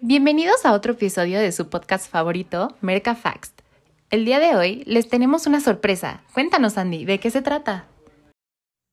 Bienvenidos 0.00 0.64
a 0.64 0.72
otro 0.72 0.92
episodio 0.92 1.40
de 1.40 1.52
su 1.52 1.68
podcast 1.68 2.10
favorito, 2.10 2.76
Merca 2.80 3.14
Facts. 3.14 3.52
El 4.10 4.24
día 4.24 4.38
de 4.38 4.56
hoy 4.56 4.82
les 4.86 5.08
tenemos 5.08 5.46
una 5.46 5.60
sorpresa. 5.60 6.22
Cuéntanos, 6.32 6.78
Andy, 6.78 7.04
¿de 7.04 7.20
qué 7.20 7.30
se 7.30 7.42
trata? 7.42 7.86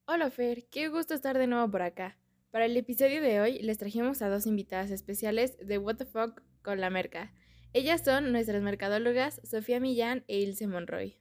Hola, 0.08 0.30
Fer, 0.30 0.66
qué 0.70 0.90
gusto 0.90 1.14
estar 1.14 1.38
de 1.38 1.48
nuevo 1.48 1.70
por 1.72 1.82
acá. 1.82 2.18
Para 2.52 2.66
el 2.66 2.78
episodio 2.78 3.22
de 3.22 3.42
hoy 3.42 3.60
les 3.60 3.78
trajimos 3.78 4.22
a 4.22 4.30
dos 4.30 4.46
invitadas 4.46 4.92
especiales 4.92 5.58
de 5.60 5.78
What 5.78 5.98
the 5.98 6.06
Fuck 6.06 6.42
con 6.62 6.82
la 6.82 6.90
Merca. 6.90 7.34
Ellas 7.74 8.02
son 8.04 8.32
nuestras 8.32 8.62
mercadólogas 8.62 9.42
Sofía 9.44 9.80
Millán 9.80 10.24
e 10.28 10.38
Ilse 10.38 10.68
Monroy. 10.68 11.20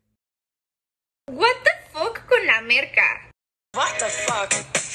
What 1.30 1.56
the 1.64 1.90
fuck 1.90 2.26
con 2.26 2.46
la 2.46 2.60
merca? 2.60 3.30
What 3.74 3.98
the 3.98 4.06
fuck? 4.06 4.85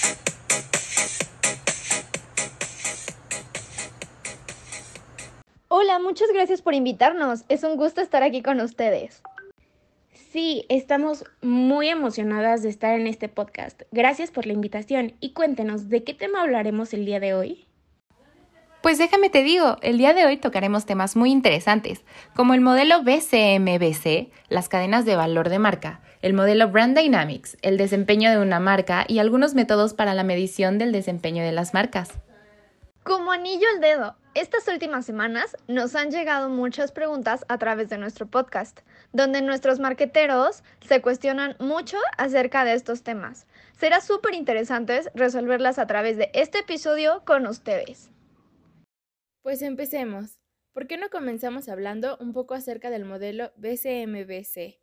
Hola, 5.81 5.97
muchas 5.97 6.27
gracias 6.31 6.61
por 6.61 6.75
invitarnos. 6.75 7.43
Es 7.49 7.63
un 7.63 7.75
gusto 7.75 8.01
estar 8.01 8.21
aquí 8.21 8.43
con 8.43 8.61
ustedes. 8.61 9.23
Sí, 10.13 10.63
estamos 10.69 11.23
muy 11.41 11.89
emocionadas 11.89 12.61
de 12.61 12.69
estar 12.69 12.99
en 12.99 13.07
este 13.07 13.29
podcast. 13.29 13.81
Gracias 13.91 14.29
por 14.29 14.45
la 14.45 14.53
invitación 14.53 15.13
y 15.21 15.33
cuéntenos 15.33 15.89
de 15.89 16.03
qué 16.03 16.13
tema 16.13 16.41
hablaremos 16.41 16.93
el 16.93 17.05
día 17.05 17.19
de 17.19 17.33
hoy. 17.33 17.65
Pues 18.83 18.99
déjame 18.99 19.31
te 19.31 19.41
digo, 19.41 19.77
el 19.81 19.97
día 19.97 20.13
de 20.13 20.23
hoy 20.23 20.37
tocaremos 20.37 20.85
temas 20.85 21.15
muy 21.15 21.31
interesantes, 21.31 22.03
como 22.35 22.53
el 22.53 22.61
modelo 22.61 23.01
BCMBC, 23.01 24.31
las 24.49 24.69
cadenas 24.69 25.05
de 25.05 25.15
valor 25.15 25.49
de 25.49 25.57
marca, 25.57 26.01
el 26.21 26.35
modelo 26.35 26.69
Brand 26.69 26.95
Dynamics, 26.95 27.57
el 27.63 27.77
desempeño 27.77 28.29
de 28.29 28.37
una 28.37 28.59
marca 28.59 29.05
y 29.07 29.17
algunos 29.17 29.55
métodos 29.55 29.95
para 29.95 30.13
la 30.13 30.23
medición 30.23 30.77
del 30.77 30.91
desempeño 30.91 31.43
de 31.43 31.53
las 31.53 31.73
marcas. 31.73 32.19
Como 33.03 33.31
anillo 33.31 33.67
al 33.73 33.81
dedo, 33.81 34.15
estas 34.35 34.67
últimas 34.67 35.07
semanas 35.07 35.57
nos 35.67 35.95
han 35.95 36.11
llegado 36.11 36.49
muchas 36.49 36.91
preguntas 36.91 37.45
a 37.49 37.57
través 37.57 37.89
de 37.89 37.97
nuestro 37.97 38.27
podcast, 38.27 38.81
donde 39.11 39.41
nuestros 39.41 39.79
marqueteros 39.79 40.63
se 40.87 41.01
cuestionan 41.01 41.55
mucho 41.59 41.97
acerca 42.19 42.63
de 42.63 42.73
estos 42.73 43.01
temas. 43.01 43.47
Será 43.75 44.01
súper 44.01 44.35
interesante 44.35 45.01
resolverlas 45.15 45.79
a 45.79 45.87
través 45.87 46.15
de 46.17 46.29
este 46.35 46.59
episodio 46.59 47.23
con 47.25 47.47
ustedes. 47.47 48.11
Pues 49.41 49.63
empecemos. 49.63 50.37
¿Por 50.71 50.85
qué 50.85 50.97
no 50.97 51.09
comenzamos 51.09 51.69
hablando 51.69 52.17
un 52.19 52.33
poco 52.33 52.53
acerca 52.53 52.91
del 52.91 53.03
modelo 53.03 53.51
BCMBC? 53.57 54.79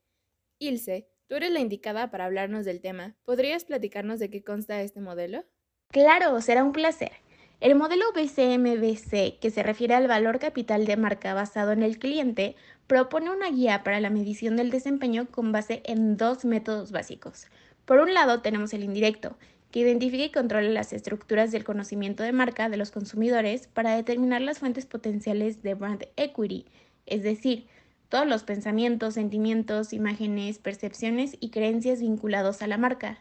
Ilse, 0.58 1.08
tú 1.28 1.36
eres 1.36 1.52
la 1.52 1.60
indicada 1.60 2.10
para 2.10 2.24
hablarnos 2.24 2.64
del 2.64 2.80
tema. 2.80 3.14
¿Podrías 3.24 3.64
platicarnos 3.64 4.18
de 4.18 4.28
qué 4.28 4.42
consta 4.42 4.82
este 4.82 5.00
modelo? 5.00 5.44
Claro, 5.90 6.40
será 6.40 6.64
un 6.64 6.72
placer. 6.72 7.12
El 7.60 7.74
modelo 7.74 8.04
BCMBC, 8.14 9.40
que 9.40 9.50
se 9.50 9.64
refiere 9.64 9.94
al 9.94 10.06
valor 10.06 10.38
capital 10.38 10.86
de 10.86 10.96
marca 10.96 11.34
basado 11.34 11.72
en 11.72 11.82
el 11.82 11.98
cliente, 11.98 12.54
propone 12.86 13.30
una 13.30 13.50
guía 13.50 13.82
para 13.82 13.98
la 13.98 14.10
medición 14.10 14.54
del 14.54 14.70
desempeño 14.70 15.26
con 15.28 15.50
base 15.50 15.82
en 15.84 16.16
dos 16.16 16.44
métodos 16.44 16.92
básicos. 16.92 17.48
Por 17.84 17.98
un 17.98 18.14
lado 18.14 18.42
tenemos 18.42 18.72
el 18.74 18.84
indirecto, 18.84 19.36
que 19.72 19.80
identifica 19.80 20.24
y 20.24 20.30
controla 20.30 20.68
las 20.68 20.92
estructuras 20.92 21.50
del 21.50 21.64
conocimiento 21.64 22.22
de 22.22 22.30
marca 22.30 22.68
de 22.68 22.76
los 22.76 22.92
consumidores 22.92 23.66
para 23.66 23.96
determinar 23.96 24.40
las 24.40 24.60
fuentes 24.60 24.86
potenciales 24.86 25.60
de 25.60 25.74
brand 25.74 26.06
equity, 26.16 26.64
es 27.06 27.24
decir, 27.24 27.66
todos 28.08 28.26
los 28.28 28.44
pensamientos, 28.44 29.14
sentimientos, 29.14 29.92
imágenes, 29.92 30.60
percepciones 30.60 31.36
y 31.40 31.50
creencias 31.50 32.00
vinculados 32.00 32.62
a 32.62 32.68
la 32.68 32.78
marca. 32.78 33.20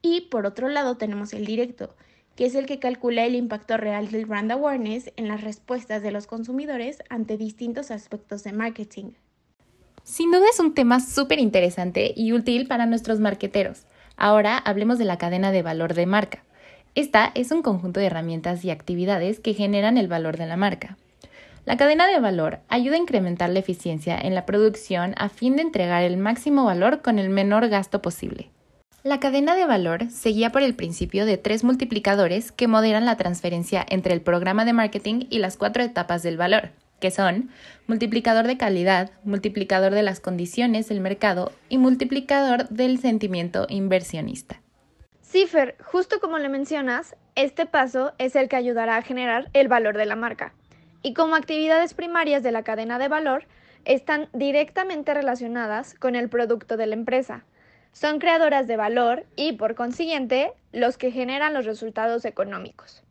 Y 0.00 0.22
por 0.22 0.46
otro 0.46 0.70
lado 0.70 0.96
tenemos 0.96 1.34
el 1.34 1.44
directo, 1.44 1.94
que 2.38 2.46
es 2.46 2.54
el 2.54 2.66
que 2.66 2.78
calcula 2.78 3.24
el 3.24 3.34
impacto 3.34 3.76
real 3.76 4.12
del 4.12 4.24
brand 4.24 4.52
awareness 4.52 5.10
en 5.16 5.26
las 5.26 5.42
respuestas 5.42 6.02
de 6.02 6.12
los 6.12 6.28
consumidores 6.28 7.02
ante 7.10 7.36
distintos 7.36 7.90
aspectos 7.90 8.44
de 8.44 8.52
marketing. 8.52 9.14
Sin 10.04 10.30
duda 10.30 10.46
es 10.48 10.60
un 10.60 10.72
tema 10.72 11.00
súper 11.00 11.40
interesante 11.40 12.14
y 12.14 12.32
útil 12.32 12.68
para 12.68 12.86
nuestros 12.86 13.18
marqueteros 13.18 13.86
Ahora 14.16 14.56
hablemos 14.56 14.98
de 14.98 15.04
la 15.04 15.18
cadena 15.18 15.50
de 15.50 15.62
valor 15.62 15.94
de 15.94 16.06
marca. 16.06 16.44
Esta 16.94 17.32
es 17.34 17.50
un 17.50 17.62
conjunto 17.62 17.98
de 17.98 18.06
herramientas 18.06 18.64
y 18.64 18.70
actividades 18.70 19.40
que 19.40 19.54
generan 19.54 19.98
el 19.98 20.06
valor 20.06 20.36
de 20.36 20.46
la 20.46 20.56
marca. 20.56 20.96
La 21.64 21.76
cadena 21.76 22.06
de 22.06 22.20
valor 22.20 22.60
ayuda 22.68 22.94
a 22.94 23.00
incrementar 23.00 23.50
la 23.50 23.58
eficiencia 23.58 24.16
en 24.16 24.36
la 24.36 24.46
producción 24.46 25.14
a 25.16 25.28
fin 25.28 25.56
de 25.56 25.62
entregar 25.62 26.04
el 26.04 26.18
máximo 26.18 26.64
valor 26.64 27.02
con 27.02 27.18
el 27.18 27.30
menor 27.30 27.68
gasto 27.68 28.00
posible. 28.00 28.50
La 29.04 29.20
cadena 29.20 29.54
de 29.54 29.64
valor 29.64 30.10
se 30.10 30.30
guía 30.30 30.50
por 30.50 30.62
el 30.62 30.74
principio 30.74 31.24
de 31.24 31.36
tres 31.36 31.62
multiplicadores 31.62 32.50
que 32.50 32.66
moderan 32.66 33.04
la 33.04 33.16
transferencia 33.16 33.86
entre 33.88 34.12
el 34.12 34.20
programa 34.20 34.64
de 34.64 34.72
marketing 34.72 35.26
y 35.30 35.38
las 35.38 35.56
cuatro 35.56 35.84
etapas 35.84 36.24
del 36.24 36.36
valor, 36.36 36.70
que 36.98 37.12
son 37.12 37.48
multiplicador 37.86 38.48
de 38.48 38.56
calidad, 38.56 39.12
multiplicador 39.22 39.94
de 39.94 40.02
las 40.02 40.18
condiciones 40.18 40.88
del 40.88 41.00
mercado 41.00 41.52
y 41.68 41.78
multiplicador 41.78 42.68
del 42.70 42.98
sentimiento 42.98 43.66
inversionista. 43.68 44.60
Cifer, 45.22 45.76
justo 45.84 46.18
como 46.18 46.38
le 46.38 46.48
mencionas, 46.48 47.14
este 47.36 47.66
paso 47.66 48.14
es 48.18 48.34
el 48.34 48.48
que 48.48 48.56
ayudará 48.56 48.96
a 48.96 49.02
generar 49.02 49.48
el 49.52 49.68
valor 49.68 49.96
de 49.96 50.06
la 50.06 50.16
marca. 50.16 50.54
Y 51.02 51.14
como 51.14 51.36
actividades 51.36 51.94
primarias 51.94 52.42
de 52.42 52.50
la 52.50 52.64
cadena 52.64 52.98
de 52.98 53.06
valor, 53.06 53.44
están 53.84 54.28
directamente 54.32 55.14
relacionadas 55.14 55.94
con 55.94 56.16
el 56.16 56.28
producto 56.28 56.76
de 56.76 56.88
la 56.88 56.94
empresa. 56.94 57.44
Son 57.98 58.20
creadoras 58.20 58.68
de 58.68 58.76
valor 58.76 59.26
y, 59.34 59.54
por 59.54 59.74
consiguiente, 59.74 60.52
los 60.70 60.96
que 60.96 61.10
generan 61.10 61.52
los 61.52 61.64
resultados 61.64 62.24
económicos. 62.24 63.02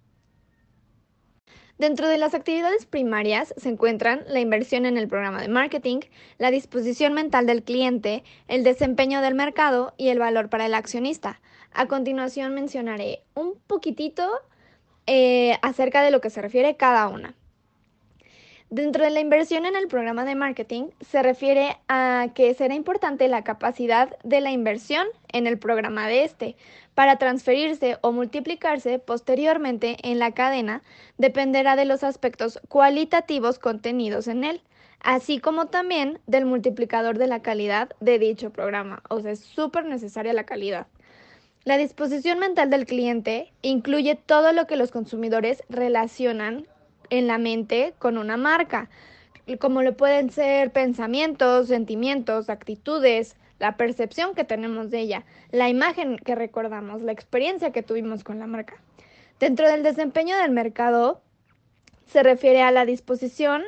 Dentro 1.77 2.07
de 2.07 2.17
las 2.17 2.33
actividades 2.33 2.85
primarias 2.85 3.53
se 3.57 3.67
encuentran 3.67 4.23
la 4.29 4.39
inversión 4.39 4.85
en 4.85 4.95
el 4.95 5.09
programa 5.09 5.41
de 5.41 5.49
marketing, 5.49 5.99
la 6.37 6.51
disposición 6.51 7.11
mental 7.11 7.45
del 7.47 7.63
cliente, 7.63 8.23
el 8.47 8.63
desempeño 8.63 9.19
del 9.19 9.35
mercado 9.35 9.93
y 9.97 10.07
el 10.07 10.19
valor 10.19 10.49
para 10.49 10.67
el 10.67 10.73
accionista. 10.73 11.41
A 11.73 11.87
continuación 11.87 12.53
mencionaré 12.53 13.23
un 13.35 13.55
poquitito 13.67 14.25
eh, 15.05 15.57
acerca 15.63 16.01
de 16.01 16.11
lo 16.11 16.21
que 16.21 16.29
se 16.29 16.41
refiere 16.41 16.77
cada 16.77 17.09
una. 17.09 17.35
Dentro 18.69 19.05
de 19.05 19.11
la 19.11 19.21
inversión 19.21 19.65
en 19.65 19.77
el 19.77 19.87
programa 19.87 20.25
de 20.25 20.35
marketing 20.35 20.89
se 20.99 21.23
refiere 21.23 21.77
a 21.87 22.27
que 22.35 22.53
será 22.53 22.75
importante 22.75 23.29
la 23.29 23.45
capacidad 23.45 24.17
de 24.25 24.41
la 24.41 24.51
inversión 24.51 25.07
en 25.31 25.47
el 25.47 25.57
programa 25.57 26.05
de 26.09 26.25
este 26.25 26.57
para 26.93 27.15
transferirse 27.15 27.97
o 28.01 28.11
multiplicarse 28.11 28.99
posteriormente 28.99 29.95
en 30.03 30.19
la 30.19 30.33
cadena 30.33 30.81
dependerá 31.17 31.77
de 31.77 31.85
los 31.85 32.03
aspectos 32.03 32.59
cualitativos 32.67 33.57
contenidos 33.57 34.27
en 34.27 34.43
él, 34.43 34.61
así 34.99 35.39
como 35.39 35.67
también 35.67 36.19
del 36.27 36.43
multiplicador 36.45 37.17
de 37.17 37.27
la 37.27 37.41
calidad 37.41 37.91
de 38.01 38.19
dicho 38.19 38.49
programa. 38.49 39.01
O 39.09 39.21
sea, 39.21 39.31
es 39.31 39.39
súper 39.39 39.85
necesaria 39.85 40.33
la 40.33 40.45
calidad. 40.45 40.87
La 41.63 41.77
disposición 41.77 42.39
mental 42.39 42.69
del 42.69 42.85
cliente 42.85 43.53
incluye 43.61 44.15
todo 44.15 44.51
lo 44.51 44.67
que 44.67 44.75
los 44.75 44.91
consumidores 44.91 45.63
relacionan 45.69 46.67
en 47.09 47.27
la 47.27 47.37
mente 47.37 47.93
con 47.99 48.17
una 48.17 48.37
marca, 48.37 48.89
como 49.59 49.81
lo 49.81 49.95
pueden 49.95 50.29
ser 50.29 50.71
pensamientos, 50.71 51.67
sentimientos, 51.67 52.49
actitudes, 52.49 53.35
la 53.59 53.77
percepción 53.77 54.35
que 54.35 54.43
tenemos 54.43 54.91
de 54.91 54.99
ella, 54.99 55.25
la 55.51 55.69
imagen 55.69 56.17
que 56.17 56.35
recordamos, 56.35 57.01
la 57.01 57.11
experiencia 57.11 57.71
que 57.71 57.83
tuvimos 57.83 58.23
con 58.23 58.39
la 58.39 58.47
marca. 58.47 58.75
Dentro 59.39 59.67
del 59.67 59.83
desempeño 59.83 60.37
del 60.37 60.51
mercado 60.51 61.21
se 62.07 62.23
refiere 62.23 62.61
a 62.61 62.71
la 62.71 62.85
disposición 62.85 63.63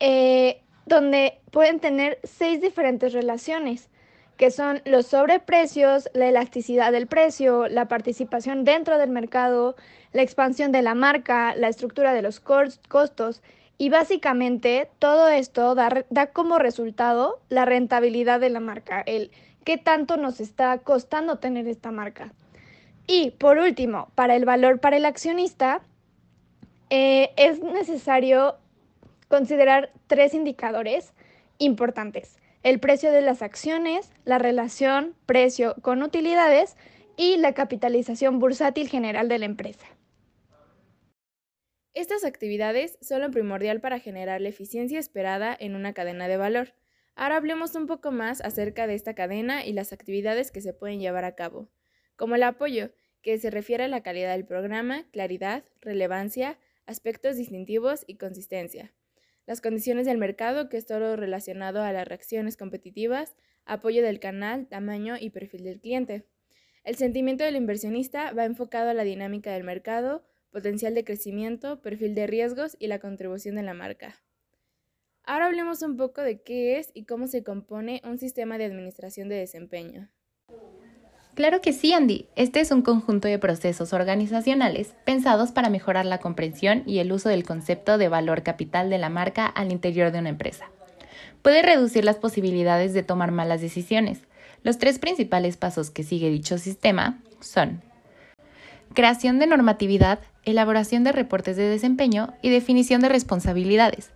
eh, 0.00 0.60
donde 0.86 1.40
pueden 1.50 1.80
tener 1.80 2.18
seis 2.24 2.60
diferentes 2.60 3.12
relaciones 3.12 3.88
que 4.36 4.50
son 4.50 4.82
los 4.84 5.06
sobreprecios, 5.06 6.10
la 6.12 6.28
elasticidad 6.28 6.92
del 6.92 7.06
precio, 7.06 7.68
la 7.68 7.86
participación 7.86 8.64
dentro 8.64 8.98
del 8.98 9.10
mercado, 9.10 9.76
la 10.12 10.22
expansión 10.22 10.72
de 10.72 10.82
la 10.82 10.94
marca, 10.94 11.54
la 11.54 11.68
estructura 11.68 12.12
de 12.12 12.22
los 12.22 12.40
costos 12.40 13.42
y 13.78 13.90
básicamente 13.90 14.88
todo 14.98 15.28
esto 15.28 15.74
da, 15.74 16.26
como 16.32 16.58
resultado 16.58 17.40
la 17.48 17.64
rentabilidad 17.64 18.40
de 18.40 18.50
la 18.50 18.60
marca, 18.60 19.02
el 19.06 19.30
qué 19.64 19.78
tanto 19.78 20.16
nos 20.16 20.40
está 20.40 20.78
costando 20.78 21.38
tener 21.38 21.66
esta 21.68 21.90
marca. 21.90 22.32
Y 23.06 23.32
por 23.32 23.58
último, 23.58 24.08
para 24.14 24.36
el 24.36 24.44
valor 24.44 24.80
para 24.80 24.96
el 24.96 25.04
accionista, 25.04 25.80
eh, 26.90 27.30
es 27.36 27.62
necesario 27.62 28.56
considerar 29.28 29.90
tres 30.06 30.34
indicadores 30.34 31.12
importantes 31.58 32.38
el 32.64 32.80
precio 32.80 33.12
de 33.12 33.20
las 33.20 33.42
acciones, 33.42 34.10
la 34.24 34.38
relación 34.38 35.14
precio 35.26 35.76
con 35.82 36.02
utilidades 36.02 36.76
y 37.14 37.36
la 37.36 37.52
capitalización 37.52 38.38
bursátil 38.38 38.88
general 38.88 39.28
de 39.28 39.38
la 39.38 39.44
empresa. 39.44 39.86
Estas 41.92 42.24
actividades 42.24 42.98
son 43.02 43.20
lo 43.20 43.30
primordial 43.30 43.80
para 43.80 44.00
generar 44.00 44.40
la 44.40 44.48
eficiencia 44.48 44.98
esperada 44.98 45.54
en 45.60 45.76
una 45.76 45.92
cadena 45.92 46.26
de 46.26 46.38
valor. 46.38 46.74
Ahora 47.14 47.36
hablemos 47.36 47.74
un 47.74 47.86
poco 47.86 48.10
más 48.10 48.40
acerca 48.40 48.86
de 48.86 48.94
esta 48.94 49.14
cadena 49.14 49.64
y 49.64 49.74
las 49.74 49.92
actividades 49.92 50.50
que 50.50 50.62
se 50.62 50.72
pueden 50.72 51.00
llevar 51.00 51.26
a 51.26 51.36
cabo, 51.36 51.68
como 52.16 52.34
el 52.34 52.42
apoyo, 52.42 52.90
que 53.20 53.38
se 53.38 53.50
refiere 53.50 53.84
a 53.84 53.88
la 53.88 54.02
calidad 54.02 54.32
del 54.32 54.46
programa, 54.46 55.04
claridad, 55.12 55.64
relevancia, 55.82 56.58
aspectos 56.86 57.36
distintivos 57.36 58.04
y 58.06 58.16
consistencia. 58.16 58.94
Las 59.46 59.60
condiciones 59.60 60.06
del 60.06 60.18
mercado, 60.18 60.68
que 60.68 60.76
es 60.76 60.86
todo 60.86 61.16
relacionado 61.16 61.82
a 61.82 61.92
las 61.92 62.08
reacciones 62.08 62.56
competitivas, 62.56 63.36
apoyo 63.66 64.02
del 64.02 64.20
canal, 64.20 64.66
tamaño 64.68 65.16
y 65.18 65.30
perfil 65.30 65.64
del 65.64 65.80
cliente. 65.80 66.26
El 66.82 66.96
sentimiento 66.96 67.44
del 67.44 67.56
inversionista 67.56 68.32
va 68.32 68.44
enfocado 68.44 68.90
a 68.90 68.94
la 68.94 69.04
dinámica 69.04 69.52
del 69.52 69.64
mercado, 69.64 70.24
potencial 70.50 70.94
de 70.94 71.04
crecimiento, 71.04 71.82
perfil 71.82 72.14
de 72.14 72.26
riesgos 72.26 72.76
y 72.78 72.86
la 72.86 73.00
contribución 73.00 73.56
de 73.56 73.62
la 73.62 73.74
marca. 73.74 74.22
Ahora 75.24 75.46
hablemos 75.46 75.82
un 75.82 75.96
poco 75.96 76.20
de 76.20 76.42
qué 76.42 76.78
es 76.78 76.90
y 76.94 77.06
cómo 77.06 77.26
se 77.26 77.42
compone 77.42 78.02
un 78.04 78.18
sistema 78.18 78.58
de 78.58 78.66
administración 78.66 79.28
de 79.28 79.36
desempeño. 79.36 80.10
Claro 81.34 81.60
que 81.60 81.72
sí, 81.72 81.92
Andy. 81.92 82.26
Este 82.36 82.60
es 82.60 82.70
un 82.70 82.82
conjunto 82.82 83.26
de 83.26 83.40
procesos 83.40 83.92
organizacionales 83.92 84.94
pensados 85.04 85.50
para 85.50 85.68
mejorar 85.68 86.06
la 86.06 86.18
comprensión 86.18 86.84
y 86.86 86.98
el 86.98 87.10
uso 87.10 87.28
del 87.28 87.42
concepto 87.42 87.98
de 87.98 88.08
valor 88.08 88.44
capital 88.44 88.88
de 88.88 88.98
la 88.98 89.08
marca 89.08 89.46
al 89.46 89.72
interior 89.72 90.12
de 90.12 90.20
una 90.20 90.28
empresa. 90.28 90.66
Puede 91.42 91.62
reducir 91.62 92.04
las 92.04 92.16
posibilidades 92.16 92.94
de 92.94 93.02
tomar 93.02 93.32
malas 93.32 93.60
decisiones. 93.60 94.20
Los 94.62 94.78
tres 94.78 95.00
principales 95.00 95.56
pasos 95.56 95.90
que 95.90 96.04
sigue 96.04 96.30
dicho 96.30 96.56
sistema 96.56 97.18
son 97.40 97.82
creación 98.94 99.40
de 99.40 99.48
normatividad, 99.48 100.20
elaboración 100.44 101.02
de 101.02 101.10
reportes 101.10 101.56
de 101.56 101.68
desempeño 101.68 102.32
y 102.42 102.50
definición 102.50 103.00
de 103.00 103.08
responsabilidades. 103.08 104.12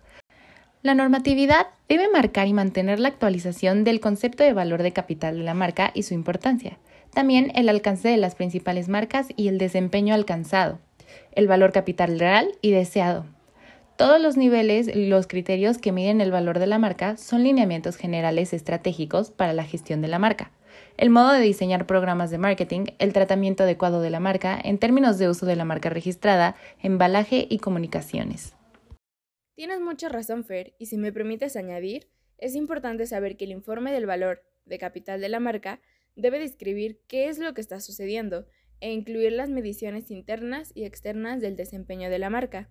La 0.83 0.95
normatividad 0.95 1.67
debe 1.89 2.07
marcar 2.07 2.47
y 2.47 2.53
mantener 2.53 3.01
la 3.01 3.09
actualización 3.09 3.83
del 3.83 3.99
concepto 3.99 4.45
de 4.45 4.53
valor 4.53 4.83
de 4.83 4.93
capital 4.93 5.37
de 5.37 5.43
la 5.43 5.53
marca 5.53 5.91
y 5.93 6.03
su 6.03 6.13
importancia 6.13 6.77
también 7.13 7.51
el 7.55 7.69
alcance 7.69 8.09
de 8.09 8.17
las 8.17 8.35
principales 8.35 8.89
marcas 8.89 9.27
y 9.35 9.47
el 9.47 9.57
desempeño 9.57 10.13
alcanzado, 10.13 10.79
el 11.31 11.47
valor 11.47 11.71
capital 11.71 12.19
real 12.19 12.49
y 12.61 12.71
deseado. 12.71 13.25
Todos 13.97 14.21
los 14.21 14.37
niveles 14.37 14.87
y 14.87 15.07
los 15.07 15.27
criterios 15.27 15.77
que 15.77 15.91
miden 15.91 16.21
el 16.21 16.31
valor 16.31 16.59
de 16.59 16.67
la 16.67 16.79
marca 16.79 17.17
son 17.17 17.43
lineamientos 17.43 17.97
generales 17.97 18.53
estratégicos 18.53 19.29
para 19.29 19.51
la 19.51 19.65
gestión 19.65 20.01
de 20.01 20.07
la 20.07 20.19
marca. 20.19 20.51
El 20.95 21.09
modo 21.09 21.33
de 21.33 21.41
diseñar 21.41 21.85
programas 21.85 22.31
de 22.31 22.37
marketing, 22.37 22.85
el 22.99 23.11
tratamiento 23.11 23.63
adecuado 23.63 24.01
de 24.01 24.09
la 24.09 24.21
marca 24.21 24.57
en 24.63 24.77
términos 24.77 25.17
de 25.17 25.27
uso 25.27 25.45
de 25.45 25.57
la 25.57 25.65
marca 25.65 25.89
registrada, 25.89 26.55
embalaje 26.81 27.45
y 27.49 27.59
comunicaciones. 27.59 28.53
Tienes 29.55 29.81
mucha 29.81 30.07
razón, 30.07 30.45
Fer, 30.45 30.73
y 30.79 30.85
si 30.85 30.97
me 30.97 31.11
permites 31.11 31.57
añadir, 31.57 32.07
es 32.37 32.55
importante 32.55 33.05
saber 33.05 33.35
que 33.35 33.43
el 33.43 33.51
informe 33.51 33.91
del 33.91 34.05
valor 34.05 34.43
de 34.63 34.77
capital 34.77 35.19
de 35.19 35.27
la 35.27 35.41
marca 35.41 35.81
debe 36.19 36.39
describir 36.39 37.01
qué 37.07 37.29
es 37.29 37.39
lo 37.39 37.53
que 37.53 37.61
está 37.61 37.79
sucediendo 37.79 38.45
e 38.81 38.91
incluir 38.91 39.33
las 39.33 39.49
mediciones 39.49 40.11
internas 40.11 40.71
y 40.73 40.85
externas 40.85 41.41
del 41.41 41.55
desempeño 41.55 42.09
de 42.09 42.19
la 42.19 42.29
marca. 42.29 42.69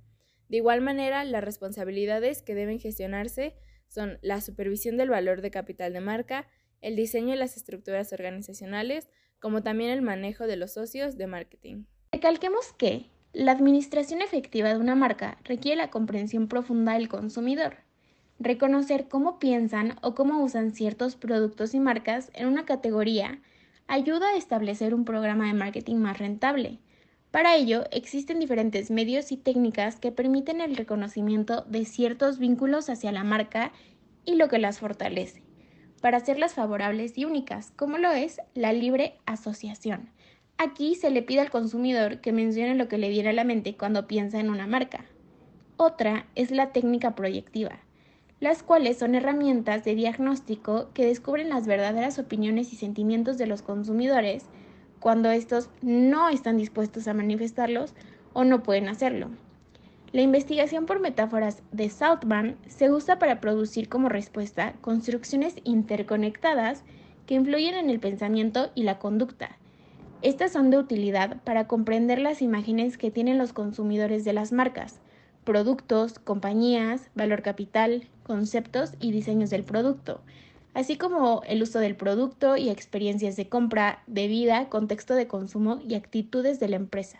De 0.49 0.57
igual 0.57 0.81
manera, 0.81 1.25
las 1.25 1.45
responsabilidades 1.45 2.43
que 2.43 2.55
deben 2.55 2.79
gestionarse 2.79 3.55
son 3.89 4.19
la 4.23 4.41
supervisión 4.41 4.97
del 4.97 5.11
valor 5.11 5.43
de 5.43 5.51
capital 5.51 5.93
de 5.93 6.01
marca, 6.01 6.49
el 6.81 6.97
diseño 6.97 7.31
de 7.31 7.37
las 7.37 7.57
estructuras 7.57 8.13
organizacionales, 8.13 9.09
como 9.41 9.63
también 9.63 9.91
el 9.91 10.03
manejo 10.03 10.47
de 10.47 10.57
los 10.57 10.73
socios 10.73 11.17
de 11.17 11.27
marketing. 11.27 11.85
Recalquemos 12.13 12.73
que 12.73 13.11
la 13.33 13.53
administración 13.53 14.23
efectiva 14.23 14.71
de 14.71 14.79
una 14.79 14.95
marca 14.95 15.39
requiere 15.45 15.77
la 15.77 15.91
comprensión 15.91 16.49
profunda 16.49 16.95
del 16.95 17.09
consumidor, 17.09 17.77
Reconocer 18.41 19.09
cómo 19.09 19.41
piensan 19.41 19.97
o 20.01 20.15
cómo 20.15 20.45
usan 20.45 20.73
ciertos 20.73 21.17
productos 21.17 21.75
y 21.75 21.81
marcas 21.81 22.31
en 22.35 22.47
una 22.47 22.65
categoría 22.65 23.41
ayuda 23.89 24.29
a 24.29 24.37
establecer 24.37 24.95
un 24.95 25.05
programa 25.05 25.49
de 25.49 25.55
marketing 25.55 25.97
más 25.97 26.19
rentable. 26.19 26.79
Para 27.33 27.57
ello, 27.57 27.83
existen 27.91 28.39
diferentes 28.39 28.93
medios 28.93 29.33
y 29.33 29.39
técnicas 29.39 29.97
que 29.97 30.13
permiten 30.13 30.61
el 30.61 30.77
reconocimiento 30.77 31.63
de 31.63 31.85
ciertos 31.85 32.39
vínculos 32.39 32.89
hacia 32.89 33.11
la 33.11 33.25
marca 33.25 33.73
y 34.25 34.37
lo 34.37 34.47
que 34.47 34.59
las 34.59 34.79
fortalece, 34.79 35.43
para 36.01 36.19
hacerlas 36.19 36.55
favorables 36.55 37.19
y 37.19 37.25
únicas, 37.25 37.73
como 37.75 37.99
lo 37.99 38.13
es 38.13 38.41
la 38.55 38.73
libre 38.73 39.19
asociación. 39.27 40.11
Aquí 40.59 40.95
se 40.95 41.11
le 41.11 41.23
pide 41.23 41.41
al 41.41 41.51
consumidor 41.51 42.21
que 42.21 42.33
mencione 42.33 42.77
lo 42.77 42.87
que 42.87 42.99
le 42.99 43.09
viene 43.09 43.31
a 43.31 43.33
la 43.33 43.45
mente 43.45 43.77
cuando 43.77 44.07
piensa 44.07 44.39
en 44.39 44.49
una 44.49 44.69
marca. 44.69 45.07
Otra 45.77 46.27
es 46.37 46.53
la 46.53 46.71
técnica 46.71 47.17
proyectiva 47.17 47.81
las 48.41 48.63
cuales 48.63 48.99
son 48.99 49.15
herramientas 49.15 49.85
de 49.85 49.95
diagnóstico 49.95 50.91
que 50.95 51.07
descubren 51.07 51.49
las 51.49 51.67
verdaderas 51.67 52.19
opiniones 52.19 52.73
y 52.73 52.77
sentimientos 52.77 53.37
de 53.39 53.47
los 53.47 53.63
consumidores 53.63 54.45
cuando 55.01 55.31
estos 55.31 55.71
no 55.83 56.29
están 56.29 56.57
dispuestos 56.57 57.09
a 57.09 57.15
manifestarlos 57.15 57.95
o 58.33 58.45
no 58.45 58.63
pueden 58.63 58.89
hacerlo. 58.89 59.29
La 60.13 60.23
investigación 60.23 60.87
por 60.87 61.01
metáforas 61.01 61.63
de 61.71 61.91
Southban 61.91 62.57
se 62.67 62.91
usa 62.91 63.19
para 63.19 63.41
producir 63.41 63.89
como 63.89 64.09
respuesta 64.09 64.75
construcciones 64.81 65.57
interconectadas 65.65 66.83
que 67.27 67.35
influyen 67.35 67.75
en 67.75 67.91
el 67.91 68.01
pensamiento 68.01 68.71
y 68.75 68.85
la 68.85 68.99
conducta. 68.99 69.59
Estas 70.23 70.53
son 70.53 70.71
de 70.71 70.79
utilidad 70.79 71.37
para 71.43 71.67
comprender 71.67 72.21
las 72.21 72.41
imágenes 72.41 72.97
que 72.97 73.11
tienen 73.11 73.37
los 73.37 73.53
consumidores 73.53 74.25
de 74.25 74.33
las 74.33 74.51
marcas, 74.51 74.99
productos, 75.45 76.19
compañías, 76.19 77.11
valor 77.15 77.43
capital, 77.43 78.09
conceptos 78.29 78.93
y 79.01 79.11
diseños 79.11 79.51
del 79.51 79.65
producto, 79.65 80.21
así 80.75 80.97
como 80.97 81.43
el 81.47 81.63
uso 81.63 81.81
del 81.81 81.97
producto 81.97 82.57
y 82.57 82.69
experiencias 82.69 83.35
de 83.35 83.49
compra, 83.49 84.05
de 84.07 84.29
vida, 84.29 84.69
contexto 84.69 85.15
de 85.15 85.27
consumo 85.27 85.81
y 85.85 85.97
actitudes 85.97 86.61
de 86.61 86.69
la 86.69 86.77
empresa. 86.77 87.19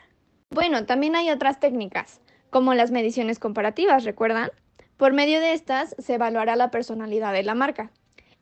Bueno, 0.51 0.87
también 0.87 1.17
hay 1.17 1.31
otras 1.31 1.59
técnicas, 1.59 2.21
como 2.51 2.75
las 2.75 2.91
mediciones 2.91 3.39
comparativas, 3.39 4.05
¿recuerdan? 4.05 4.51
Por 4.99 5.13
medio 5.13 5.41
de 5.41 5.55
estas 5.55 5.97
se 5.99 6.15
evaluará 6.15 6.57
la 6.57 6.71
personalidad 6.71 7.33
de 7.33 7.43
la 7.43 7.55
marca. 7.55 7.91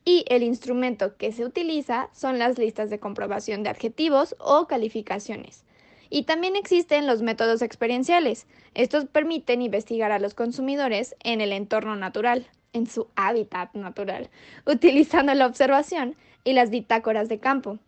Y 0.05 0.25
el 0.29 0.43
instrumento 0.43 1.17
que 1.17 1.33
se 1.33 1.45
utiliza 1.45 2.11
son 2.13 2.39
las 2.39 2.59
listas 2.59 2.91
de 2.91 3.01
comprobación 3.01 3.63
de 3.63 3.71
adjetivos 3.71 4.37
o 4.39 4.67
calificaciones. 4.67 5.65
Y 6.11 6.23
también 6.23 6.57
existen 6.57 7.07
los 7.07 7.23
métodos 7.23 7.63
experienciales. 7.63 8.47
Estos 8.75 9.07
permiten 9.07 9.63
investigar 9.63 10.13
a 10.13 10.19
los 10.19 10.35
consumidores 10.35 11.17
en 11.25 11.41
el 11.41 11.53
entorno 11.53 11.97
natural, 11.97 12.47
en 12.77 12.87
su 12.87 13.09
hábitat 13.17 13.75
natural, 13.75 14.29
utilizando 14.67 15.35
la 15.35 15.47
observación 15.47 16.15
y 16.45 16.53
las 16.53 16.71
bitácoras 16.71 17.29
de 17.29 17.39
campo, 17.39 17.79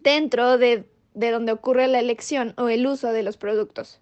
dentro 0.00 0.56
de, 0.56 0.84
de 1.14 1.30
donde 1.30 1.52
ocurre 1.52 1.88
la 1.88 1.98
elección 1.98 2.54
o 2.56 2.68
el 2.68 2.86
uso 2.86 3.12
de 3.12 3.22
los 3.22 3.36
productos. 3.36 4.00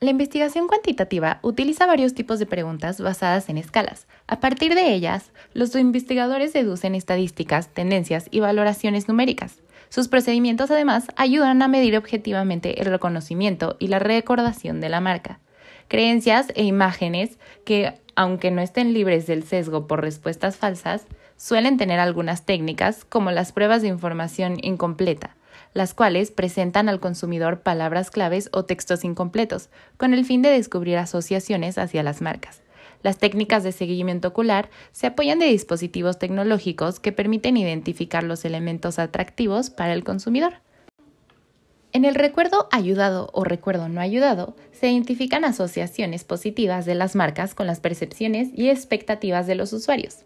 La 0.00 0.10
investigación 0.10 0.68
cuantitativa 0.68 1.40
utiliza 1.42 1.84
varios 1.84 2.14
tipos 2.14 2.38
de 2.38 2.46
preguntas 2.46 3.00
basadas 3.00 3.48
en 3.48 3.58
escalas. 3.58 4.06
A 4.28 4.38
partir 4.38 4.76
de 4.76 4.94
ellas, 4.94 5.32
los 5.54 5.74
investigadores 5.74 6.52
deducen 6.52 6.94
estadísticas, 6.94 7.74
tendencias 7.74 8.28
y 8.30 8.38
valoraciones 8.38 9.08
numéricas. 9.08 9.60
Sus 9.88 10.06
procedimientos 10.06 10.70
además 10.70 11.08
ayudan 11.16 11.62
a 11.62 11.68
medir 11.68 11.96
objetivamente 11.96 12.80
el 12.80 12.86
reconocimiento 12.86 13.76
y 13.80 13.88
la 13.88 13.98
recordación 13.98 14.80
de 14.80 14.88
la 14.88 15.00
marca. 15.00 15.40
Creencias 15.88 16.52
e 16.54 16.62
imágenes 16.62 17.38
que, 17.64 17.94
aunque 18.18 18.50
no 18.50 18.60
estén 18.60 18.94
libres 18.94 19.28
del 19.28 19.44
sesgo 19.44 19.86
por 19.86 20.00
respuestas 20.00 20.56
falsas, 20.56 21.06
suelen 21.36 21.76
tener 21.76 22.00
algunas 22.00 22.44
técnicas 22.44 23.04
como 23.04 23.30
las 23.30 23.52
pruebas 23.52 23.80
de 23.80 23.86
información 23.86 24.56
incompleta, 24.60 25.36
las 25.72 25.94
cuales 25.94 26.32
presentan 26.32 26.88
al 26.88 26.98
consumidor 26.98 27.60
palabras 27.60 28.10
claves 28.10 28.50
o 28.52 28.64
textos 28.64 29.04
incompletos, 29.04 29.70
con 29.98 30.14
el 30.14 30.24
fin 30.24 30.42
de 30.42 30.48
descubrir 30.48 30.96
asociaciones 30.96 31.78
hacia 31.78 32.02
las 32.02 32.20
marcas. 32.20 32.60
Las 33.04 33.18
técnicas 33.18 33.62
de 33.62 33.70
seguimiento 33.70 34.26
ocular 34.26 34.68
se 34.90 35.06
apoyan 35.06 35.38
de 35.38 35.46
dispositivos 35.46 36.18
tecnológicos 36.18 36.98
que 36.98 37.12
permiten 37.12 37.56
identificar 37.56 38.24
los 38.24 38.44
elementos 38.44 38.98
atractivos 38.98 39.70
para 39.70 39.92
el 39.92 40.02
consumidor. 40.02 40.54
En 41.98 42.04
el 42.04 42.14
recuerdo 42.14 42.68
ayudado 42.70 43.28
o 43.32 43.42
recuerdo 43.42 43.88
no 43.88 44.00
ayudado 44.00 44.54
se 44.70 44.88
identifican 44.88 45.44
asociaciones 45.44 46.22
positivas 46.22 46.86
de 46.86 46.94
las 46.94 47.16
marcas 47.16 47.56
con 47.56 47.66
las 47.66 47.80
percepciones 47.80 48.50
y 48.54 48.70
expectativas 48.70 49.48
de 49.48 49.56
los 49.56 49.72
usuarios. 49.72 50.24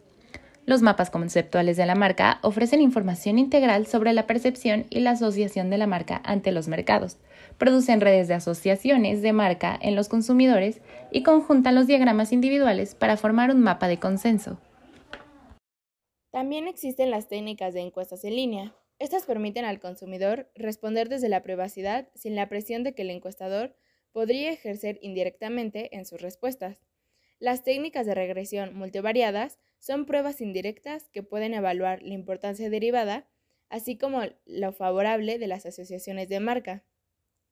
Los 0.67 0.83
mapas 0.83 1.09
conceptuales 1.09 1.79
de 1.79 1.87
la 1.87 1.95
marca 1.95 2.41
ofrecen 2.43 2.83
información 2.83 3.38
integral 3.38 3.87
sobre 3.87 4.12
la 4.12 4.26
percepción 4.26 4.85
y 4.91 5.00
la 5.00 5.12
asociación 5.12 5.71
de 5.71 5.79
la 5.79 5.87
marca 5.87 6.21
ante 6.26 6.52
los 6.52 6.69
mercados, 6.69 7.17
producen 7.57 8.02
redes 8.02 8.29
de 8.29 8.35
asociaciones 8.35 9.23
de 9.23 9.33
marca 9.33 9.79
en 9.81 9.97
los 9.97 10.11
consumidores 10.11 10.83
y 11.11 11.23
conjuntan 11.23 11.75
los 11.75 11.87
diagramas 11.87 12.35
individuales 12.35 12.95
para 12.95 13.17
formar 13.17 13.50
un 13.50 13.62
mapa 13.62 13.88
de 13.88 13.99
consenso. 13.99 14.59
También 16.33 16.69
existen 16.69 17.11
las 17.11 17.29
técnicas 17.29 17.73
de 17.73 17.81
encuestas 17.81 18.25
en 18.25 18.37
línea. 18.37 18.75
Estas 19.03 19.27
permiten 19.27 19.65
al 19.65 19.81
consumidor 19.81 20.49
responder 20.55 21.09
desde 21.09 21.29
la 21.29 21.43
privacidad 21.43 22.09
sin 22.15 22.37
la 22.37 22.49
presión 22.49 22.85
de 22.85 22.95
que 22.95 23.03
el 23.03 23.11
encuestador 23.11 23.75
podría 24.13 24.53
ejercer 24.53 25.01
indirectamente 25.03 25.97
en 25.97 26.07
sus 26.07 26.23
respuestas. 26.23 26.87
Las 27.41 27.65
técnicas 27.65 28.07
de 28.07 28.15
regresión 28.15 28.77
multivariadas 28.77 29.59
son 29.81 30.07
pruebas 30.07 30.41
indirectas 30.41 31.11
que 31.11 31.25
pueden 31.25 31.53
evaluar 31.53 32.01
la 32.05 32.15
importancia 32.15 32.71
derivada 32.71 33.27
así 33.69 33.99
como 33.99 34.21
lo 34.47 34.73
favorable 34.73 35.41
de 35.41 35.49
las 35.49 35.67
asociaciones 35.67 36.29
de 36.29 36.39
marca. 36.39 36.85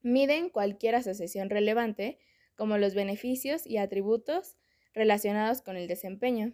Miden 0.03 0.51
cualquier 0.51 0.95
asociación 0.95 1.51
relevante, 1.51 2.21
como 2.55 2.79
los 2.79 2.95
beneficios 2.95 3.67
y 3.67 3.79
atributos 3.79 4.57
relacionados 4.95 5.63
con 5.63 5.77
el 5.77 5.89
desempeño. 5.89 6.53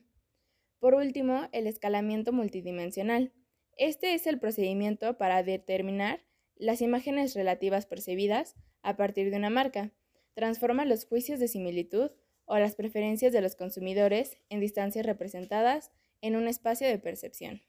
Por 0.78 0.94
último, 0.94 1.50
el 1.52 1.66
escalamiento 1.66 2.32
multidimensional. 2.32 3.34
Este 3.76 4.14
es 4.14 4.26
el 4.26 4.38
procedimiento 4.38 5.18
para 5.18 5.42
determinar 5.42 6.22
las 6.56 6.80
imágenes 6.80 7.34
relativas 7.34 7.84
percibidas 7.84 8.56
a 8.82 8.96
partir 8.96 9.30
de 9.30 9.36
una 9.36 9.50
marca. 9.50 9.92
Transforma 10.32 10.86
los 10.86 11.04
juicios 11.04 11.38
de 11.40 11.48
similitud 11.48 12.10
o 12.46 12.58
las 12.58 12.74
preferencias 12.74 13.34
de 13.34 13.42
los 13.42 13.54
consumidores 13.54 14.38
en 14.48 14.60
distancias 14.60 15.04
representadas 15.04 15.90
en 16.22 16.36
un 16.36 16.48
espacio 16.48 16.88
de 16.88 16.98
percepción. 16.98 17.60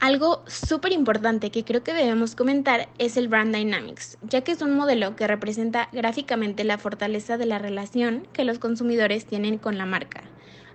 Algo 0.00 0.42
súper 0.48 0.90
importante 0.90 1.50
que 1.50 1.62
creo 1.62 1.84
que 1.84 1.94
debemos 1.94 2.34
comentar 2.34 2.88
es 2.98 3.16
el 3.16 3.28
Brand 3.28 3.54
Dynamics, 3.54 4.18
ya 4.22 4.40
que 4.40 4.50
es 4.50 4.62
un 4.62 4.74
modelo 4.74 5.14
que 5.14 5.28
representa 5.28 5.90
gráficamente 5.92 6.64
la 6.64 6.76
fortaleza 6.76 7.38
de 7.38 7.46
la 7.46 7.60
relación 7.60 8.26
que 8.32 8.44
los 8.44 8.58
consumidores 8.58 9.26
tienen 9.26 9.58
con 9.58 9.78
la 9.78 9.86
marca. 9.86 10.31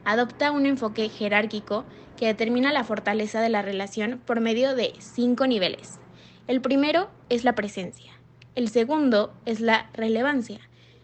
Adopta 0.07 0.53
un 0.53 0.65
enfoque 0.65 1.09
jerárquico 1.09 1.83
que 2.15 2.27
determina 2.27 2.71
la 2.71 2.85
fortaleza 2.85 3.41
de 3.41 3.49
la 3.49 3.61
relación 3.61 4.21
por 4.25 4.39
medio 4.39 4.73
de 4.73 4.93
cinco 4.99 5.47
niveles. 5.47 5.99
El 6.47 6.61
primero 6.61 7.09
es 7.27 7.43
la 7.43 7.55
presencia, 7.55 8.13
el 8.55 8.69
segundo 8.69 9.33
es 9.45 9.59
la 9.59 9.89
relevancia, 9.91 10.61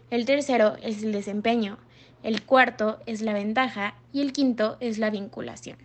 el 0.08 0.24
tercero 0.24 0.76
es 0.82 1.02
el 1.02 1.12
desempeño, 1.12 1.76
el 2.22 2.46
cuarto 2.46 2.98
es 3.04 3.20
la 3.20 3.34
ventaja 3.34 3.94
y 4.10 4.22
el 4.22 4.32
quinto 4.32 4.78
es 4.80 4.96
la 4.96 5.10
vinculación. 5.10 5.76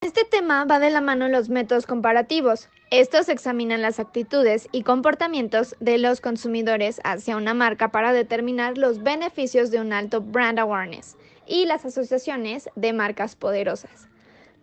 Este 0.00 0.22
tema 0.22 0.66
va 0.66 0.78
de 0.78 0.90
la 0.90 1.00
mano 1.00 1.26
los 1.26 1.48
métodos 1.48 1.84
comparativos. 1.84 2.68
Estos 2.92 3.28
examinan 3.28 3.82
las 3.82 3.98
actitudes 3.98 4.68
y 4.70 4.84
comportamientos 4.84 5.74
de 5.80 5.98
los 5.98 6.20
consumidores 6.20 7.00
hacia 7.02 7.36
una 7.36 7.54
marca 7.54 7.90
para 7.90 8.12
determinar 8.12 8.78
los 8.78 9.02
beneficios 9.02 9.72
de 9.72 9.80
un 9.80 9.92
alto 9.92 10.20
brand 10.20 10.60
awareness 10.60 11.16
y 11.46 11.66
las 11.66 11.84
asociaciones 11.84 12.68
de 12.74 12.92
marcas 12.92 13.36
poderosas. 13.36 14.08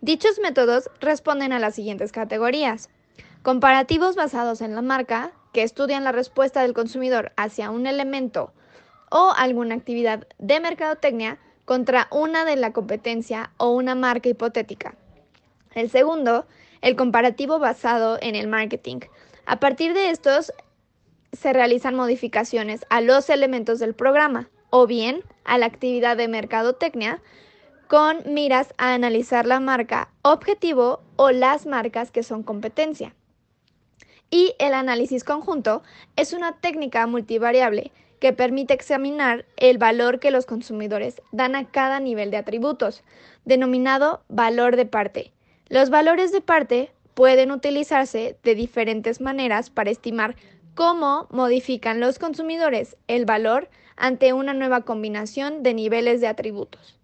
Dichos 0.00 0.38
métodos 0.38 0.90
responden 1.00 1.52
a 1.52 1.58
las 1.58 1.74
siguientes 1.74 2.12
categorías. 2.12 2.90
Comparativos 3.42 4.16
basados 4.16 4.60
en 4.60 4.74
la 4.74 4.82
marca, 4.82 5.32
que 5.52 5.62
estudian 5.62 6.04
la 6.04 6.12
respuesta 6.12 6.62
del 6.62 6.74
consumidor 6.74 7.32
hacia 7.36 7.70
un 7.70 7.86
elemento 7.86 8.52
o 9.10 9.32
alguna 9.36 9.76
actividad 9.76 10.26
de 10.38 10.60
mercadotecnia 10.60 11.38
contra 11.64 12.08
una 12.10 12.44
de 12.44 12.56
la 12.56 12.72
competencia 12.72 13.52
o 13.56 13.70
una 13.70 13.94
marca 13.94 14.28
hipotética. 14.28 14.96
El 15.74 15.90
segundo, 15.90 16.46
el 16.82 16.96
comparativo 16.96 17.58
basado 17.58 18.18
en 18.20 18.34
el 18.34 18.48
marketing. 18.48 19.00
A 19.46 19.60
partir 19.60 19.94
de 19.94 20.10
estos 20.10 20.52
se 21.32 21.52
realizan 21.52 21.94
modificaciones 21.94 22.84
a 22.90 23.00
los 23.00 23.30
elementos 23.30 23.78
del 23.78 23.94
programa 23.94 24.50
o 24.70 24.86
bien 24.86 25.22
a 25.44 25.58
la 25.58 25.66
actividad 25.66 26.16
de 26.16 26.28
mercadotecnia 26.28 27.20
con 27.86 28.18
miras 28.26 28.74
a 28.78 28.94
analizar 28.94 29.46
la 29.46 29.60
marca 29.60 30.08
objetivo 30.22 31.02
o 31.16 31.30
las 31.30 31.66
marcas 31.66 32.10
que 32.10 32.22
son 32.22 32.42
competencia. 32.42 33.14
Y 34.30 34.54
el 34.58 34.74
análisis 34.74 35.22
conjunto 35.22 35.82
es 36.16 36.32
una 36.32 36.52
técnica 36.60 37.06
multivariable 37.06 37.92
que 38.20 38.32
permite 38.32 38.74
examinar 38.74 39.44
el 39.56 39.78
valor 39.78 40.18
que 40.18 40.30
los 40.30 40.46
consumidores 40.46 41.20
dan 41.30 41.54
a 41.54 41.66
cada 41.66 42.00
nivel 42.00 42.30
de 42.30 42.38
atributos, 42.38 43.04
denominado 43.44 44.22
valor 44.28 44.76
de 44.76 44.86
parte, 44.86 45.34
los 45.68 45.88
valores 45.88 46.30
de 46.30 46.40
parte 46.40 46.92
pueden 47.14 47.50
utilizarse 47.50 48.36
de 48.42 48.54
diferentes 48.54 49.20
maneras 49.20 49.70
para 49.70 49.90
estimar 49.90 50.36
cómo 50.74 51.26
modifican 51.30 52.00
los 52.00 52.18
consumidores 52.18 52.96
el 53.08 53.24
valor 53.24 53.68
ante 53.96 54.32
una 54.32 54.54
nueva 54.54 54.82
combinación 54.82 55.62
de 55.62 55.74
niveles 55.74 56.20
de 56.20 56.28
atributos. 56.28 56.98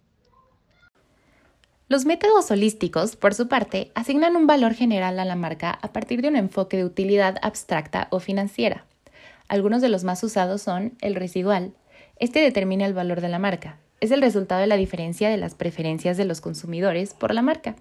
Los 1.89 2.05
métodos 2.05 2.51
holísticos, 2.51 3.17
por 3.17 3.35
su 3.35 3.49
parte, 3.49 3.91
asignan 3.95 4.37
un 4.37 4.47
valor 4.47 4.75
general 4.75 5.19
a 5.19 5.25
la 5.25 5.37
marca 5.37 5.79
a 5.83 5.93
partir 5.93 6.23
de 6.23 6.29
un 6.29 6.37
enfoque 6.37 6.77
de 6.77 6.85
utilidad 6.85 7.37
abstracta 7.43 8.07
o 8.11 8.21
financiera. 8.21 8.85
Algunos 9.49 9.83
de 9.83 9.89
los 9.89 10.05
más 10.05 10.23
usados 10.23 10.63
son 10.63 10.97
el 11.01 11.17
residual. 11.17 11.73
Este 12.17 12.41
determina 12.41 12.87
el 12.87 12.95
valor 12.95 13.21
de 13.21 13.29
la 13.29 13.41
marca. 13.41 13.79
Es 14.01 14.13
el 14.13 14.23
resultado 14.23 14.61
de 14.61 14.69
la 14.69 14.77
diferencia 14.77 15.29
de 15.29 15.37
las 15.37 15.55
preferencias 15.55 16.17
de 16.17 16.25
los 16.25 16.41
consumidores 16.41 17.15
por 17.15 17.35
la 17.35 17.43
marca 17.43 17.75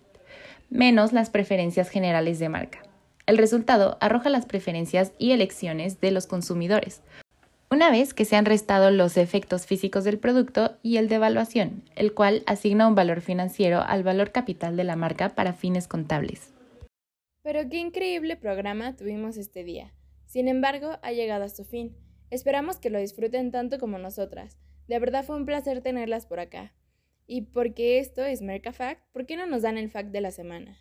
menos 0.70 1.13
las 1.13 1.30
preferencias 1.30 1.89
generales 1.89 2.39
de 2.39 2.50
marca. 2.50 2.80
El 3.25 3.38
resultado 3.38 3.98
arroja 4.01 4.30
las 4.30 4.46
preferencias 4.46 5.12
y 5.18 5.32
elecciones 5.32 6.00
de 6.00 6.12
los 6.12 6.25
consumidores, 6.25 7.01
una 7.72 7.92
vez 7.92 8.14
que 8.14 8.26
se 8.26 8.36
han 8.36 8.46
restado 8.46 8.90
los 8.90 9.16
efectos 9.18 9.68
físicos 9.68 10.04
del 10.04 10.18
producto 10.18 10.78
y 10.82 10.98
el 10.98 11.08
de 11.08 11.16
evaluación, 11.16 11.84
el 11.96 12.14
cual 12.14 12.44
asigna 12.48 12.88
un 12.88 12.96
valor 12.96 13.22
financiero 13.22 13.82
al 13.82 14.04
valor 14.04 14.32
capital 14.32 14.76
de 14.76 14.84
la 14.84 14.96
marca 14.96 15.30
para 15.30 15.54
fines 15.54 15.88
contables. 15.88 16.54
Pero 17.44 17.70
qué 17.70 17.78
increíble 17.78 18.36
programa 18.36 18.96
tuvimos 18.96 19.38
este 19.38 19.64
día. 19.64 19.94
Sin 20.26 20.48
embargo, 20.48 20.98
ha 21.02 21.12
llegado 21.12 21.44
a 21.44 21.50
su 21.50 21.64
fin. 21.64 21.96
Esperamos 22.32 22.78
que 22.78 22.90
lo 22.90 23.00
disfruten 23.00 23.52
tanto 23.52 23.80
como 23.80 23.98
nosotras. 23.98 24.58
De 24.88 25.00
verdad 25.00 25.24
fue 25.24 25.36
un 25.36 25.46
placer 25.46 25.82
tenerlas 25.82 26.26
por 26.26 26.40
acá. 26.40 26.74
Y 27.28 27.42
porque 27.42 28.00
esto 28.00 28.24
es 28.24 28.42
Merca 28.42 28.74
Fact, 28.74 29.02
¿por 29.12 29.26
qué 29.26 29.38
no 29.38 29.46
nos 29.46 29.62
dan 29.62 29.78
el 29.78 29.90
fact 29.90 30.10
de 30.10 30.22
la 30.22 30.32
semana? 30.32 30.78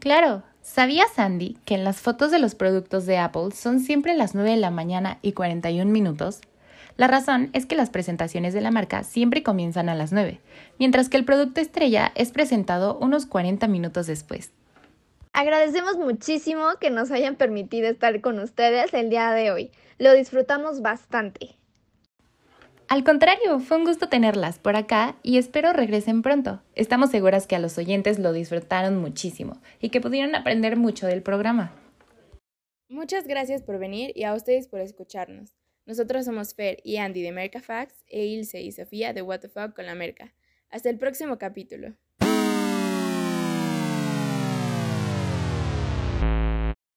Claro, 0.00 0.42
¿sabía 0.62 1.04
Sandy 1.14 1.58
que 1.66 1.74
en 1.74 1.84
las 1.84 2.00
fotos 2.00 2.30
de 2.30 2.38
los 2.38 2.54
productos 2.54 3.04
de 3.04 3.18
Apple 3.18 3.50
son 3.54 3.80
siempre 3.80 4.14
las 4.14 4.34
9 4.34 4.52
de 4.52 4.56
la 4.56 4.70
mañana 4.70 5.18
y 5.20 5.32
41 5.32 5.90
minutos? 5.90 6.40
La 6.96 7.06
razón 7.06 7.50
es 7.52 7.66
que 7.66 7.76
las 7.76 7.90
presentaciones 7.90 8.54
de 8.54 8.62
la 8.62 8.70
marca 8.70 9.04
siempre 9.04 9.42
comienzan 9.42 9.90
a 9.90 9.94
las 9.94 10.10
9, 10.10 10.40
mientras 10.78 11.10
que 11.10 11.18
el 11.18 11.26
producto 11.26 11.60
estrella 11.60 12.12
es 12.14 12.30
presentado 12.30 12.96
unos 12.98 13.26
40 13.26 13.68
minutos 13.68 14.06
después. 14.06 14.52
Agradecemos 15.34 15.98
muchísimo 15.98 16.64
que 16.80 16.88
nos 16.88 17.10
hayan 17.10 17.36
permitido 17.36 17.88
estar 17.88 18.22
con 18.22 18.38
ustedes 18.38 18.94
el 18.94 19.10
día 19.10 19.32
de 19.32 19.50
hoy. 19.50 19.70
Lo 19.98 20.14
disfrutamos 20.14 20.80
bastante. 20.80 21.56
Al 22.90 23.04
contrario, 23.04 23.60
fue 23.60 23.76
un 23.76 23.84
gusto 23.84 24.08
tenerlas 24.08 24.58
por 24.58 24.74
acá 24.74 25.16
y 25.22 25.38
espero 25.38 25.72
regresen 25.72 26.22
pronto. 26.22 26.60
Estamos 26.74 27.12
seguras 27.12 27.46
que 27.46 27.54
a 27.54 27.60
los 27.60 27.78
oyentes 27.78 28.18
lo 28.18 28.32
disfrutaron 28.32 28.98
muchísimo 28.98 29.60
y 29.80 29.90
que 29.90 30.00
pudieron 30.00 30.34
aprender 30.34 30.76
mucho 30.76 31.06
del 31.06 31.22
programa. 31.22 31.72
Muchas 32.88 33.28
gracias 33.28 33.62
por 33.62 33.78
venir 33.78 34.10
y 34.16 34.24
a 34.24 34.34
ustedes 34.34 34.66
por 34.66 34.80
escucharnos. 34.80 35.52
Nosotros 35.86 36.24
somos 36.24 36.52
Fer 36.56 36.78
y 36.82 36.96
Andy 36.96 37.22
de 37.22 37.30
Merca 37.30 37.60
Facts 37.60 38.02
e 38.08 38.24
Ilse 38.24 38.60
y 38.60 38.72
Sofía 38.72 39.12
de 39.12 39.22
What 39.22 39.38
the 39.38 39.48
Fuck 39.48 39.76
con 39.76 39.86
la 39.86 39.94
Merca. 39.94 40.34
Hasta 40.68 40.90
el 40.90 40.98
próximo 40.98 41.38
capítulo. 41.38 41.94